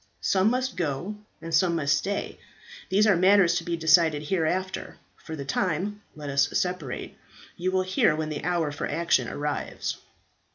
Some 0.21 0.49
must 0.49 0.77
go 0.77 1.15
and 1.43 1.53
some 1.53 1.75
must 1.75 1.95
stay; 1.95 2.39
these 2.89 3.05
are 3.05 3.15
matters 3.15 3.53
to 3.57 3.63
be 3.63 3.77
decided 3.77 4.23
hereafter; 4.29 4.97
for 5.15 5.35
the 5.35 5.45
time 5.45 6.01
let 6.15 6.27
us 6.31 6.47
separate; 6.57 7.15
you 7.55 7.71
will 7.71 7.83
hear 7.83 8.15
when 8.15 8.29
the 8.29 8.43
hour 8.43 8.71
for 8.71 8.89
action 8.89 9.29
arrives." 9.29 9.97